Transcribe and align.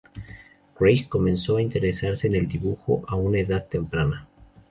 Craig 0.73 1.07
comenzó 1.09 1.57
a 1.57 1.61
interesarse 1.61 2.25
en 2.25 2.33
el 2.33 2.47
dibujo 2.47 3.03
a 3.07 3.15
una 3.17 3.37
edad 3.37 3.67
temprana. 3.67 4.27